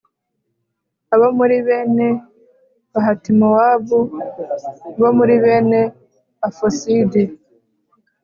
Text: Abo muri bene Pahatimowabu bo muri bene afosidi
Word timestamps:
Abo 1.13 1.27
muri 1.39 1.57
bene 1.67 2.07
Pahatimowabu 2.93 3.99
bo 4.99 5.09
muri 5.17 5.35
bene 5.43 5.79
afosidi 6.47 7.23